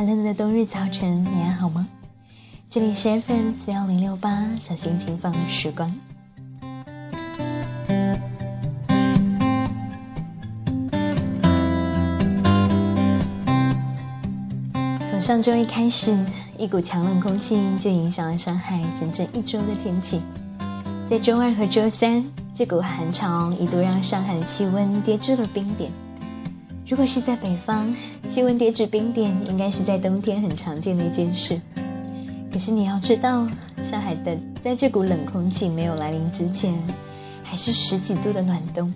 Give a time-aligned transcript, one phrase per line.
[0.00, 1.86] 寒冷的冬日早晨，你还好吗？
[2.70, 5.94] 这里是 FM 四幺零六八，小心情放时光。
[15.10, 16.18] 从上周一开始，
[16.56, 20.22] 一股强冷空气就影响了上海整整一周的天气。
[21.10, 25.92] 在周二和周三，这股寒潮一度让上海的气温跌至了冰点。
[26.90, 27.94] 如果是在北方，
[28.26, 31.60] 气温跌至冰点应该是在冬天很常见的一件事。
[32.52, 33.46] 可是你要知道，
[33.80, 36.74] 上海的在这股冷空气没有来临之前，
[37.44, 38.92] 还是十几度的暖冬。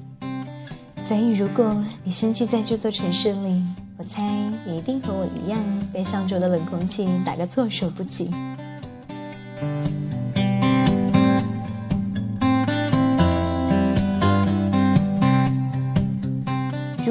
[1.07, 3.63] 所以，如果你身居在这座城市里，
[3.97, 4.29] 我猜
[4.67, 5.61] 你一定和我一样，
[5.93, 8.29] 被上周的冷空气打个措手不及。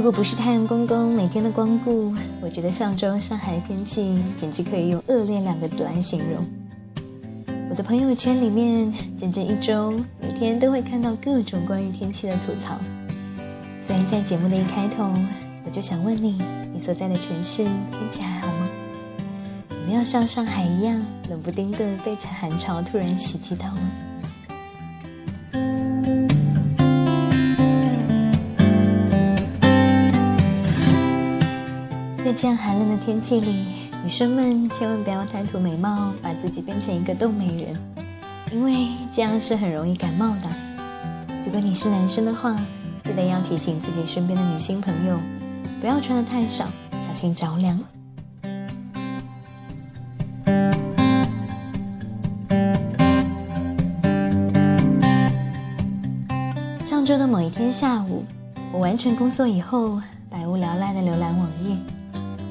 [0.03, 6.45] 如果不是太阳公公每天的光顾， 我觉得上周上海的天气简直可以用恶劣两个字来形容。
[7.69, 12.77] 我的朋友圈里面，整整一周每天都会看到各种关于天气的吐槽。
[13.87, 15.09] 所以在节目的一开头，
[15.65, 16.37] 我就想问你：
[16.73, 18.67] 你所在的城市天气还好吗？
[19.69, 23.67] 有没有像上海一样冷不丁的被寒潮突然袭击到
[32.35, 33.65] 这样寒冷的天气里，
[34.03, 37.77] 女生们千万不要贪图美貌，把自己变成一个冻美人，
[38.51, 40.49] 因为这样是很容易感冒的。
[41.45, 42.55] 如果你是男生的话，
[43.03, 45.19] 记得要提醒自己身边的女性朋友，
[45.79, 46.65] 不要穿的太少，
[46.99, 47.79] 小心着凉。
[56.81, 58.25] 上周的某一天下午，
[58.71, 61.75] 我完成工作以后，百无聊赖的浏览网页。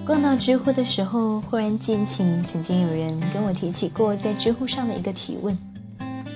[0.05, 5.57] 逛到知乎的时候，忽然记起曾经有人跟我提起过在知乎上的一个提问，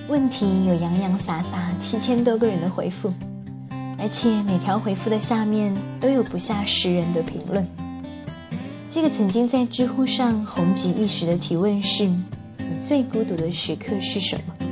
[0.07, 3.11] 问题有洋洋洒洒七千多个人的回复，
[3.99, 7.67] 而且每条回复的下面都有不下十人的评论。
[8.89, 12.23] 这个曾经在知乎上红极一时的提问是：你
[12.79, 14.66] 最孤独的时刻是什么？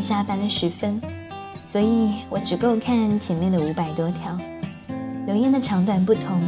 [0.00, 1.00] 下班的时分，
[1.64, 4.38] 所以我只够看前面的五百多条
[5.26, 6.40] 留言的长短不同。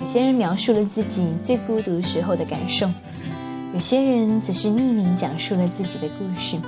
[0.00, 2.90] 有些人描述了自己最孤独时候的感受，
[3.72, 6.58] 有些人则是匿名讲述了自己的故事。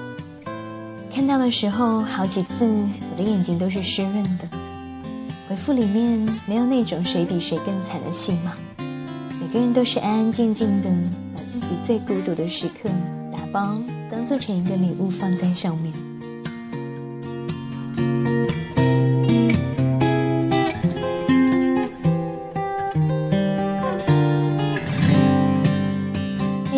[1.13, 4.49] 看到的时候，好几次我的眼睛都是湿润的。
[5.49, 8.55] 回复里面没有那种谁比谁更惨的戏码，
[9.41, 10.89] 每个人都是安安静静的，
[11.35, 12.89] 把自己最孤独的时刻
[13.31, 13.79] 打包，
[14.11, 15.93] 当做成一个礼物放在上面。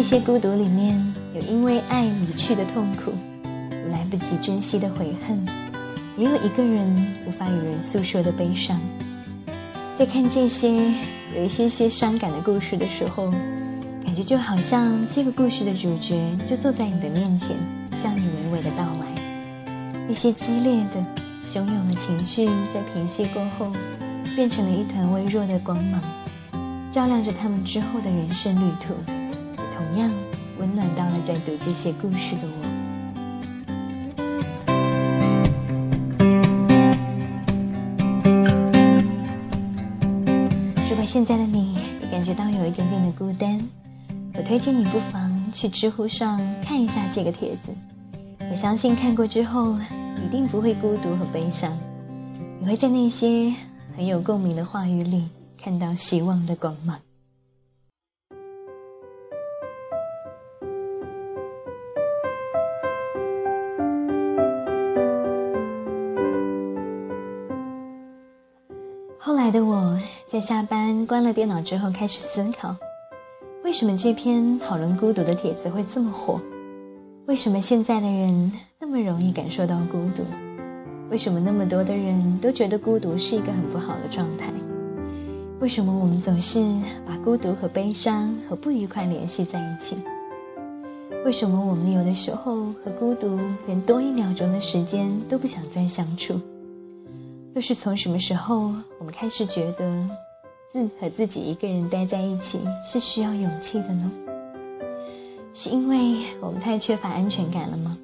[0.08, 0.96] 一些孤独里面
[1.34, 3.12] 有因为爱离去的痛苦，
[3.92, 5.38] 来不及珍惜的悔恨，
[6.16, 8.80] 也有一个人无法与人诉说的悲伤。
[9.98, 10.82] 在看这些
[11.36, 13.30] 有一些些伤感的故事的时候，
[14.02, 17.54] 感觉就好像这个故事的主角就坐在你的面前，
[17.92, 19.66] 向你娓娓的道来。
[20.08, 21.04] 那些激烈的、
[21.46, 23.70] 汹涌的情绪在平息过后，
[24.34, 26.00] 变成了一团微弱的光芒，
[26.90, 28.94] 照亮着他们之后的人生旅途。
[29.78, 30.10] 同样
[30.58, 32.68] 温暖到了在读这些故事的我。
[40.90, 43.60] 如果现在的你也感觉到有一点点的孤单，
[44.34, 47.72] 我推荐你不妨去知乎上看一下这个帖子。
[48.50, 49.76] 我相信看过之后，
[50.26, 51.72] 一定不会孤独和悲伤，
[52.58, 53.54] 你会在那些
[53.96, 56.98] 很有共鸣的话语里看到希望的光芒。
[70.38, 72.76] 在下班关了电脑之后，开始思考：
[73.64, 76.40] 为什么这篇讨论孤独的帖子会这么火？
[77.26, 80.22] 为什么现在的人那么容易感受到孤独？
[81.10, 84.52] 为什么那么多的人都觉得孤独是一个很不好的状态？
[85.58, 86.64] 为什么我们总是
[87.04, 89.96] 把孤独和悲伤和不愉快联系在一起？
[91.24, 96.40] 为什么我们有的时候和孤独连多一秒钟的时间都不想再相处？
[97.56, 99.84] 又是从什么时候，我们开始觉得
[100.70, 104.12] 自和自己一个人待在一起是需要勇气的呢？
[105.54, 107.96] 是因为我们太缺乏安全感了吗？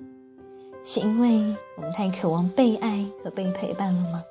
[0.82, 1.44] 是因为
[1.76, 4.25] 我们太渴望被爱和被陪伴了吗？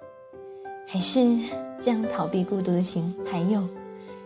[0.87, 1.37] 还是
[1.79, 3.61] 这样逃避孤独的行，还有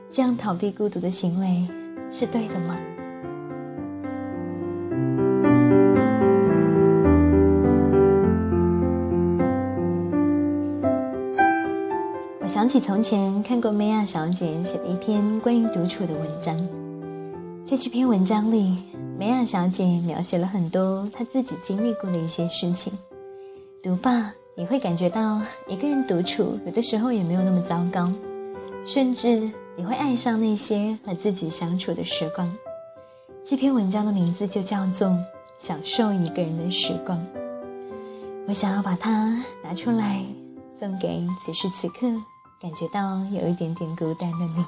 [0.09, 1.68] 这样逃避孤独的行为
[2.09, 2.77] 是对的吗？
[12.47, 16.57] 想起从前看过梅亚小姐写的一篇关于独处的文章，
[17.65, 18.77] 在这篇文章里。
[19.19, 22.94] 梅亚小姐描写了很多她自己经历过的一些事情，
[23.83, 28.09] 读罢你会感觉到一个人独处有的时候也没有那么糟糕，
[28.85, 32.49] 甚至你会爱上那些和自己相处的时光。
[33.44, 35.07] 这篇文章的名字就叫做
[35.57, 37.17] 《享受一个人的时光》，
[38.47, 40.23] 我想要把它拿出来
[40.79, 42.07] 送给此时此刻
[42.59, 44.65] 感觉到有一点点孤单的你。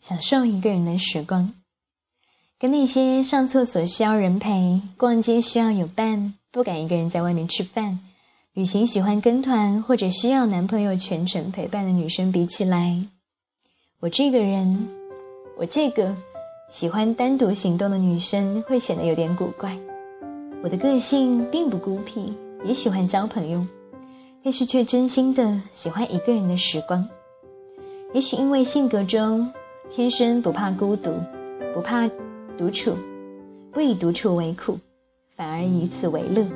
[0.00, 1.54] 享受一个人的时光，
[2.58, 8.00] 跟那些上厕所需要人陪、逛街需要有伴、不敢一个人在外面吃饭、
[8.54, 13.02] 旅行喜欢跟团或者需要男朋友全程陪伴的女生比起来，
[14.00, 14.88] 我这个人，
[15.56, 16.14] 我这个
[16.68, 19.74] 喜欢单独行动的女生会显得有点古怪。
[20.62, 23.66] 我的个性并不孤僻，也喜欢交朋友，
[24.44, 27.08] 但是却真心的喜欢一个人的时光。
[28.12, 29.52] 也许因为性格中。
[29.94, 31.12] 天生不怕孤独，
[31.74, 32.08] 不怕
[32.56, 32.96] 独处，
[33.70, 34.78] 不以独处为苦，
[35.36, 36.46] 反而以此为乐。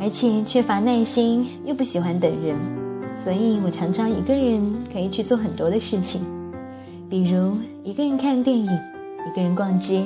[0.00, 2.56] 而且缺乏耐心，又不喜欢等人，
[3.22, 4.60] 所以我常常一个人
[4.92, 6.20] 可以去做很多的事情，
[7.08, 10.02] 比如一个人看电影，一个人逛街，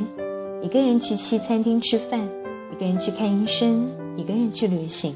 [0.62, 2.21] 一个人去西餐厅吃饭，
[2.73, 5.15] 一个人去看医生，一个人去旅行。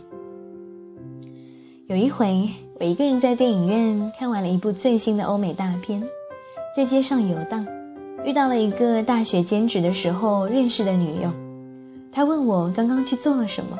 [1.87, 6.02] 有一回，我一个人在电影院看完了一部最新的欧美大片。
[6.76, 7.66] 在街上游荡，
[8.25, 11.32] 遇到了一个大学兼职的时候认识的女友。
[12.12, 13.76] 她问我刚刚去做了什么。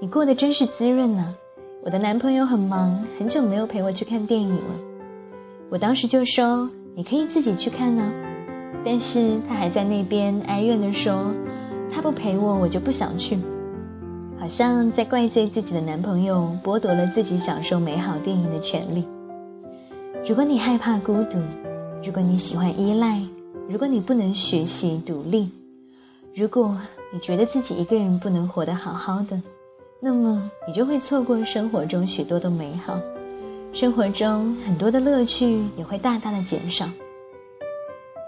[0.00, 1.34] 你过得真是滋润呢。
[1.82, 4.74] 我的男朋友很忙，很久没有陪我去看电影了。
[5.68, 8.12] 我当时就说：“你可以自己去看呢。”
[8.84, 11.32] 但是他还在那边哀怨地说
[11.90, 13.36] ：“他不陪我，我就不想去。”
[14.38, 19.04] 好像在怪罪自己的男朋友剥夺了自己享受美好电影的权利。
[20.24, 21.38] 如果你害怕孤独，
[22.04, 23.20] 如果你喜欢依赖，
[23.68, 25.50] 如果你不能学习独立，
[26.36, 26.76] 如果
[27.12, 29.42] 你觉得自己一个人不能活得好好的，
[30.00, 33.00] 那么你就会错过生活中许多的美好，
[33.72, 36.88] 生活中很多的乐趣也会大大的减少。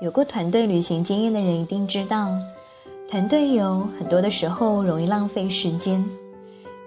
[0.03, 2.29] 有过团队旅行经验的人一定知道，
[3.09, 6.05] 团队游很多的时候容易浪费时间，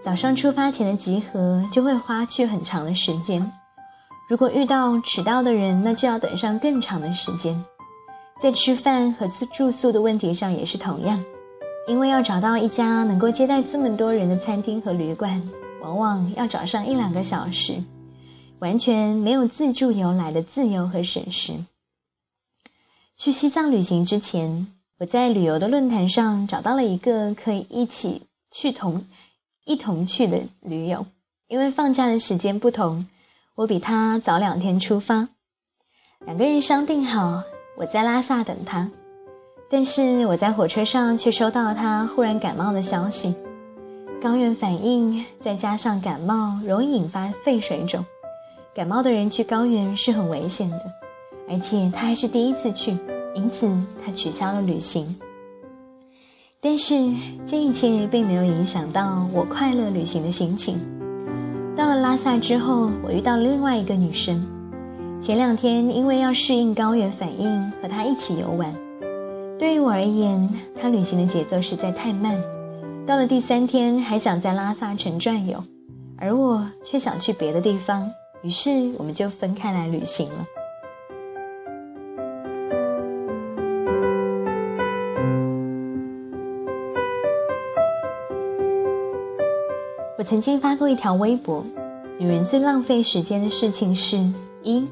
[0.02, 3.50] 早上出发前的集合就会花去很长的时间。
[4.28, 7.64] 如果遇到迟到的人，那就要等上更长的时间。
[8.42, 11.24] 在吃饭和住宿的问题上也是同样，
[11.86, 15.42] 因为要找到一家能够接待这么多人的餐厅和旅馆，
[15.82, 17.84] 往往要找上一两个小时，
[18.60, 21.54] 完全没有自助游来的自由和省时。
[23.18, 24.68] 去西藏旅行之前，
[25.00, 29.06] 我在旅游的论坛上找到了一个可以一起去同
[29.66, 31.06] 一同去的驴友，
[31.48, 33.08] 因为放假的时间不同。
[33.56, 35.28] 我比他早两天出发，
[36.26, 37.44] 两个人商定好，
[37.78, 38.90] 我在拉萨等他。
[39.70, 43.34] 但是我在火车上却收到了他忽然感冒的消息，
[44.22, 48.06] 高原反应再加上感冒容易引发肺水肿，
[48.76, 50.80] 感冒的人去高原是很危险的，
[51.50, 52.98] 而且他还是第一次去，
[53.34, 53.68] 因此
[54.06, 55.16] 他取消了旅行。
[56.62, 56.96] 但是
[57.46, 60.80] 这一切并没有影响到我快乐旅行的心情。
[61.76, 64.46] 到了拉萨之后，我遇到了另外一个女生。
[65.20, 68.74] 前两天因为要适应高原反应，和她一起游玩。
[69.64, 72.38] 对于我而言，他旅行的节奏实在太慢。
[73.08, 75.64] 到了第三天，还想在拉萨城转悠，
[76.18, 78.12] 而我却想去别的地方。
[78.42, 80.46] 于是我们就分开来旅行了。
[90.18, 91.64] 我曾经发过一条微博：
[92.20, 94.18] 女人最浪费时间的事情是
[94.62, 94.86] 一，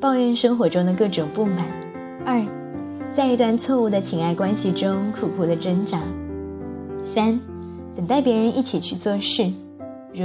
[0.00, 1.58] 抱怨生活中的各种不满；
[2.24, 2.42] 二，
[3.18, 5.98] 在一段错误的情爱关系中苦苦的挣扎；
[7.02, 7.40] 三，
[7.96, 9.50] 等待别人一起去做事，
[10.14, 10.22] 如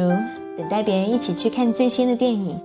[0.55, 2.55] 等待别人一起去看最新的电影，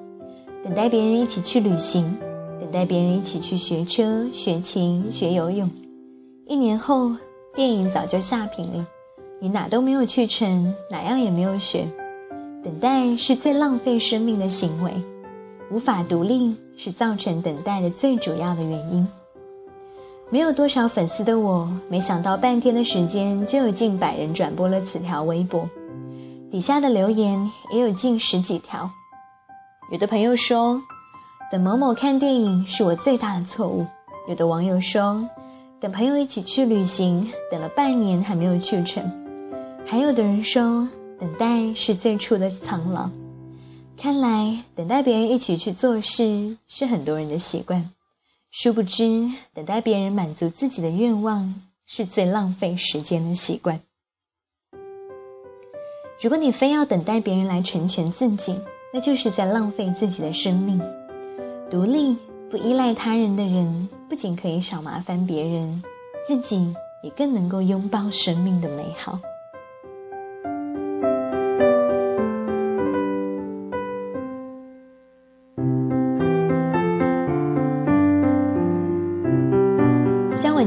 [0.62, 2.14] 等待别人一起去旅行，
[2.61, 5.70] 等待别人一起去学车、学琴、学游泳。
[6.47, 7.11] 一年后，
[7.54, 8.87] 电影早就下屏了。
[9.40, 11.87] 你哪都没有去成，哪样也没有学。
[12.62, 14.92] 等待是最浪费生命的行为，
[15.70, 19.08] 无法独立是造成等待的最主要的原因。
[20.30, 25.68] 没有多少粉丝的我，没想到半天的时间就有近百人转播了此条微博，
[26.50, 28.90] 底下的留言也有近十几条。
[29.90, 30.82] 有的朋友说，
[31.50, 33.87] 等某某看电影是我最大的错误；
[34.28, 35.26] 有的网友说，
[35.80, 39.02] 等朋友一起去旅行，等了半年还没有去成；
[39.87, 40.88] 还有的人说。
[41.20, 43.11] 等待是最初的苍老，
[43.97, 47.90] 看来等待别人一起去做事是很多人的习惯。
[48.60, 51.54] 殊不知，等待别人满足自己的愿望
[51.86, 53.80] 是最浪费时间的习惯。
[56.20, 58.58] 如果你非要等待别人来成全自己，
[58.92, 60.82] 那就是在浪费自己的生命。
[61.70, 62.16] 独立
[62.50, 65.80] 不依赖他人的人，不仅可以少麻烦别人，
[66.26, 66.74] 自己
[67.04, 69.20] 也更能够拥抱生命的美好。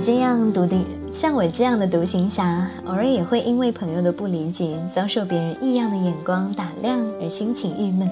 [0.02, 0.76] 这样独的，
[1.12, 8.10] 像我这样的独行侠，偶尔也会因为朋友的不理解，遭受别人异样的眼光打量而心情郁闷。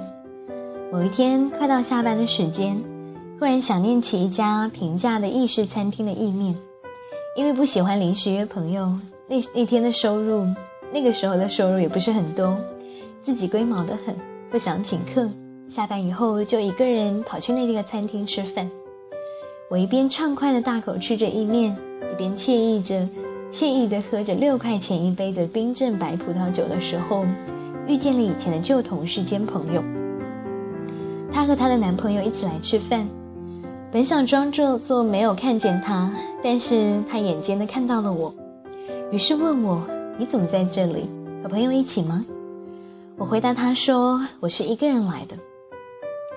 [0.91, 2.79] 某一天，快到下班的时间，
[3.39, 6.55] 忽然想念起一家平价的意式餐厅的意面，
[7.35, 8.93] 因为不喜欢临时约朋友，
[9.27, 10.45] 那那天的收入，
[10.93, 12.55] 那个时候的收入也不是很多，
[13.23, 14.15] 自己龟毛得很，
[14.51, 15.27] 不想请客。
[15.67, 18.69] 下班以后，就一个人跑去那个餐厅吃饭。
[19.69, 21.77] 我一边畅快的大口吃着意面，
[22.11, 23.07] 一边惬意着、
[23.51, 27.23] 惬意的喝着六块钱一杯的冰镇白葡萄酒的时候，
[27.87, 29.83] 遇见了以前的旧同事兼朋友。
[31.31, 33.07] 她和她的男朋友一起来吃饭，
[33.91, 36.11] 本想装作做没有看见他，
[36.43, 38.33] 但是她眼尖的看到了我，
[39.11, 39.85] 于是问我
[40.17, 41.07] ：“你怎么在这里？
[41.43, 42.25] 和朋友一起吗？”
[43.17, 45.37] 我回答他说：“我是一个人来的。”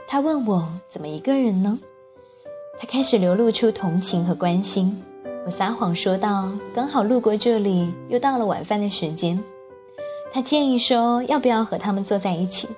[0.06, 1.78] 他问我：“怎么一个人呢？”
[2.82, 5.00] 他开始流露出同情和关心，
[5.46, 9.38] 我撒谎说道：“刚好路过这里，又到了晚饭的时间。”
[10.34, 12.68] 他建议说：“要不要和他们坐在一起？”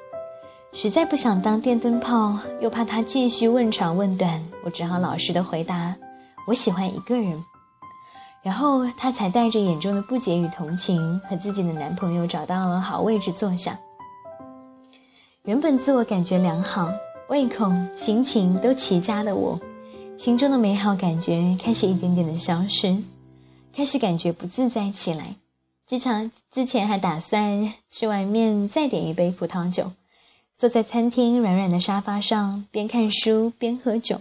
[0.72, 5.96] 实在不想当电灯泡，又怕他继续问长问短，我只好老实的回答
[6.46, 7.42] ：“我喜欢一个人。”
[8.44, 13.80] 然后他才带着眼中的不解与同情，和自己的男朋友找到了好位置坐下。
[15.44, 16.90] 原本自我感觉良好、
[17.30, 19.58] 胃口、心情都齐佳的我。
[20.16, 22.96] 心中的美好感觉开始一点点的消失，
[23.72, 25.34] 开始感觉不自在起来。
[25.86, 29.90] 机场之前还打算去外面再点一杯葡萄酒，
[30.56, 34.20] 坐在餐厅软软的沙发上边看书边喝酒。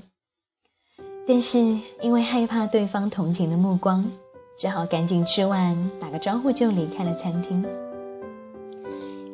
[1.28, 1.60] 但是
[2.02, 4.04] 因为害怕对方同情的目光，
[4.58, 7.64] 只好赶紧吃完打个招呼就离开了餐厅。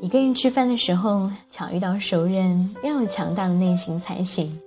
[0.01, 4.61] 一个人吃饭的时候，巧遇到熟人，要有强大的内心才行。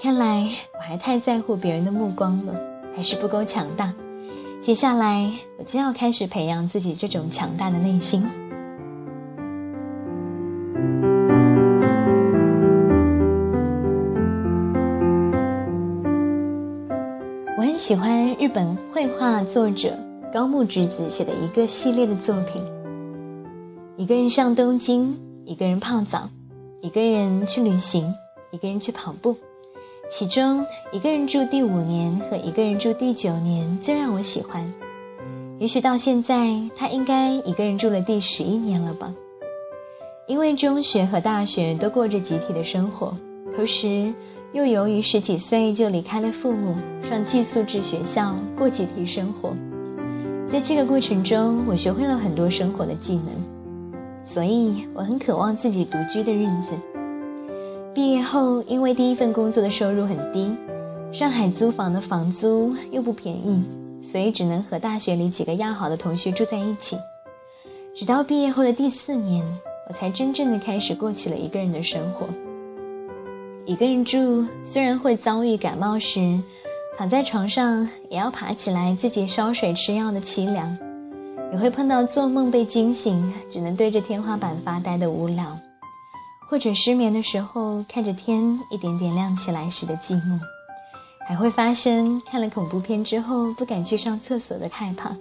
[0.00, 2.54] 看来我还太在乎别人的目光了，
[2.94, 3.92] 还是不够强大。
[4.60, 5.28] 接下来
[5.58, 8.24] 我就要开始培养自己这种强大的内心。
[17.56, 19.98] 我很喜欢日本绘画作者
[20.32, 22.62] 高木直子写的一个系列的作品：
[23.96, 26.30] 一个人上东京，一个人泡澡，
[26.82, 28.14] 一个人去旅行，
[28.52, 29.36] 一个人去跑步。
[30.10, 34.72] 其中一个人住第五年和一个人住第九年最让我喜欢，
[35.58, 39.12] 也许到现在他应该一个人住了第十一年了吧。
[40.26, 43.14] 因为中学和大学都过着集体的生活，
[43.54, 44.12] 同时
[44.52, 46.74] 又由于十几岁就离开了父母，
[47.06, 49.52] 上寄宿制学校过集体生活，
[50.50, 53.26] 在这个过程中我学会了很多生活的技能，
[54.24, 56.97] 所以我很渴望自己独居的日子。
[57.98, 60.54] 毕业后，因为第一份工作的收入很低，
[61.10, 63.60] 上海租房的房租又不便宜，
[64.00, 66.96] 所以只能和大学里几个要好的同学住在一起。
[67.96, 69.44] 直到毕业后的第四年，
[69.88, 72.28] 我才真正的开始过起了一个人的生活。
[73.66, 76.38] 一个人住，虽然会遭遇感冒时
[76.96, 80.78] 躺在床上也要爬起来自己烧水吃药的凄凉，
[81.52, 85.44] 也会碰到做梦被惊醒，只能对着天花板发呆的无聊。
[86.48, 90.40] 或者失眠的时候，看着天一点点亮起来时的寂寞，
[91.26, 95.14] 还会发生看了恐怖片之后不敢去上厕所的害怕。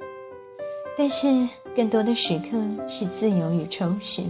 [0.98, 2.58] 但是更多的时刻
[2.88, 4.24] 是自由与充实，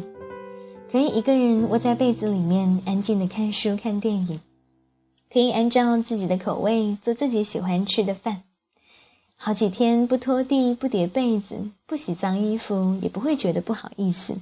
[0.91, 4.39] 可以一个人窝在被子里面安静的看书看电影，
[5.31, 8.41] 可以按照自己的口味做自己喜欢吃的饭，
[9.35, 14.35] 好几天不拖地、不叠被子、不洗脏衣服，也不会觉得不好意思。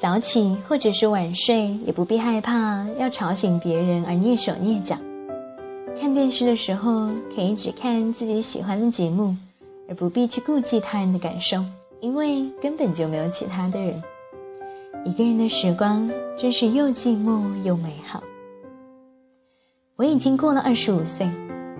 [0.00, 4.96] 早起或者是晚睡，也不必害怕要吵醒别人而蹑手蹑脚。
[6.00, 9.36] 看电视的时候，可以只看自己喜欢的节目，
[9.90, 11.62] 而不必去顾忌他人的感受，
[12.00, 14.02] 因为根本就没有其他的人。
[15.04, 18.22] 一个人的时光真是又寂寞又美好。
[19.96, 21.28] 我已经过了二十五岁，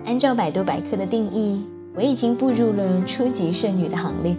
[0.05, 4.35] 按照百度百科的定义，我已经步入了初级剩女的行列。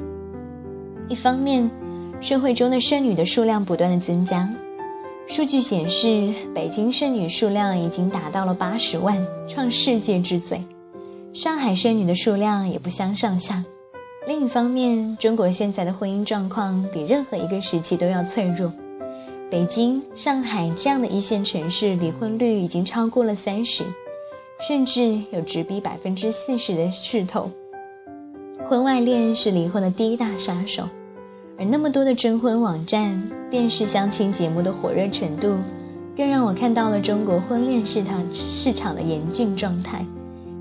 [1.08, 1.68] 一方面，
[2.22, 4.48] 社会中的剩女的数量不断的增加，
[5.26, 10.60] 数据显示，北京剩女数量已经达到了八十万，创世界之最。
[11.32, 13.64] 上海剩女的数量也不相上下。
[14.28, 18.72] 另一方面，中国现在的婚姻状况比任何一个时期都要脆弱。
[19.50, 23.82] 北京、上海这样的一线城市，离婚率已经超过了三十，
[24.68, 27.50] 甚至有直逼百分之四十的势头。
[28.64, 30.84] 婚外恋是离婚的第一大杀手。
[31.58, 35.56] 而那么多的征婚网站、电视相亲节目的火热程度，
[36.16, 40.04] 更让我看到了中国婚恋市场市场的严峻状态，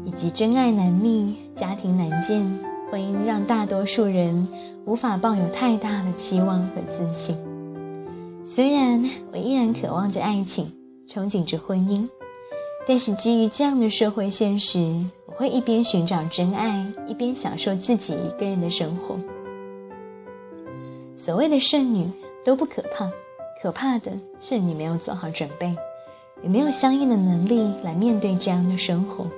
[0.05, 2.45] 以及真爱难觅、家庭难建、
[2.91, 4.48] 婚姻让大多数人
[4.86, 7.38] 无法抱有太大的期望和自信。
[8.43, 10.71] 虽然我依然渴望着爱情，
[11.07, 12.07] 憧憬着婚姻，
[12.86, 14.93] 但是基于这样的社会现实，
[15.25, 19.15] 我会一边寻找真爱，一边享受自己一个人的生活。
[21.24, 22.10] 所谓的剩女
[22.44, 23.08] 都不可怕，
[23.62, 25.68] 可怕的是你没有做好准备，
[26.42, 29.30] 也没有相应的能力来面对这样的生活。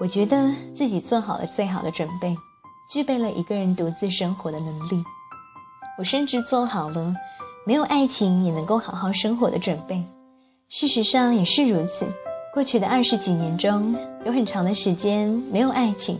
[0.00, 2.34] 我觉得自己做好了最好的准备，
[2.90, 5.04] 具备了一个人独自生活的能力。
[5.98, 7.14] 我甚至做好了
[7.66, 10.02] 没有爱情也能够好好生活的准备。
[10.70, 12.06] 事实上也是如此。
[12.54, 16.18] 过去的二十几年中，有很长的时间没有爱情，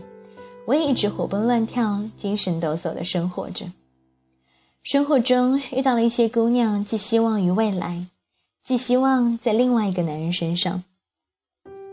[0.67, 3.65] 我也一直活蹦乱跳、精神抖擞的生活着。
[4.87, 8.05] 生活中遇到了一些姑娘，寄希望于未来，
[8.63, 10.81] 寄希望在另外一个男人身上，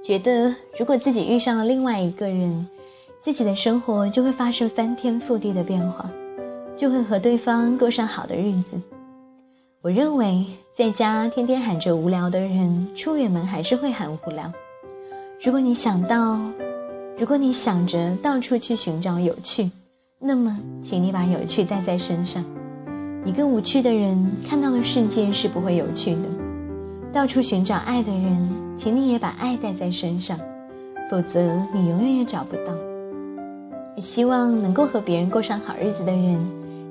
[0.05, 2.69] 觉得如果自己遇上了另外一个人，
[3.21, 6.09] 自己的生活就会发生翻天覆地的变化，
[6.77, 8.81] 就会和对方过上好的日子。
[9.83, 14.53] 我认为，在家天天喊着无聊的人，出远门还是会喊无聊。
[15.45, 16.39] 如果你想到，
[17.19, 19.69] 如果你想着到处去寻找有趣，
[20.21, 22.45] 那么，请你把有趣带在身上。
[23.25, 26.29] 一个无趣的人看到的世界是不会有趣的。
[27.11, 30.39] 到处寻找爱的人，请你也把爱带在身上，
[31.11, 31.41] 否则
[31.73, 32.75] 你永远也找不到。
[33.99, 36.39] 希望能够和别人过上好日子的人，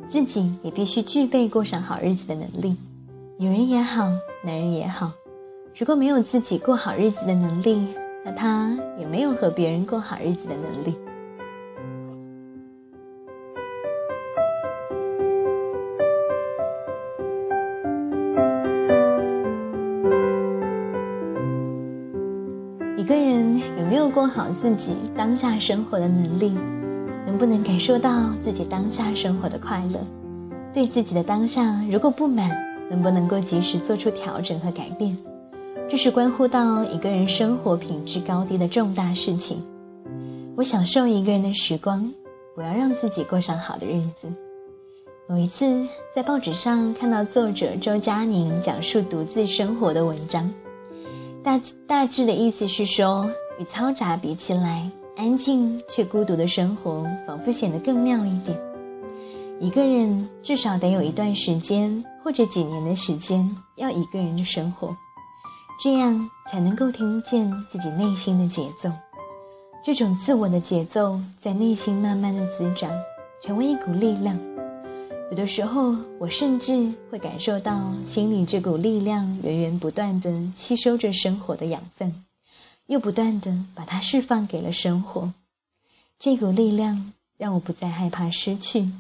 [0.10, 2.76] 自己也必须具备过上好日子的能力。
[3.38, 4.10] 女人也好，
[4.44, 5.12] 男人也好，
[5.78, 7.88] 如果没有自己过好日子的能力，
[8.26, 10.98] 那他也没有和别人过好日子的能力。
[24.34, 26.52] 好自己当下生活的能力？
[27.28, 30.00] 能不能感受到自己当下生活的快乐？
[30.74, 32.50] 对自己的当下如果不满，
[32.90, 35.16] 能不能够及时做出调整和改变？
[35.88, 39.64] 这是关乎到一个人生活品质高低的重大事情。
[40.56, 42.12] 我享受一个人的时光，
[42.58, 44.28] 我要让自己过上好的日子。
[45.30, 50.52] 有一次在报纸上看到作者周佳宁讲述独自生活的文章。
[51.42, 58.60] 大大致的意思是说，与嘈杂比起来，安静却孤独的生活仿佛显得更妙一点。
[59.60, 64.96] 一个人至少得有一段时间或者几年的时间要一个人的生活，
[65.82, 68.92] 这样才能够听见自己内心的节奏。
[69.84, 72.90] 这种自我的节奏在内心慢慢的滋长，
[73.42, 74.38] 成为一股力量。
[75.30, 82.14] 有的时候，我甚至会感受到心里这股力量源源不断地吸收着生活的养分，
[82.86, 85.34] 又不断的把它释放给了生活。
[86.20, 88.92] 这股力量让我不再害怕失去，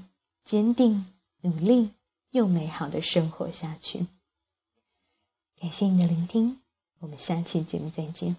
[0.43, 1.06] 坚定、
[1.41, 1.91] 努力
[2.32, 4.08] 又美好的生活下去。
[5.60, 6.60] 感谢你的聆听，
[7.00, 8.36] 我们下期节目再见。